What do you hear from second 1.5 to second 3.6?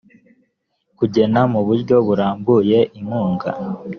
mu buryo burambuye inkunga